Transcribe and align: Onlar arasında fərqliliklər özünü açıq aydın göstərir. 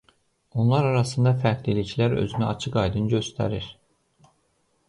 Onlar 0.61 0.87
arasında 0.91 1.33
fərqliliklər 1.43 2.15
özünü 2.23 2.47
açıq 2.55 2.81
aydın 2.85 3.07
göstərir. 3.15 3.69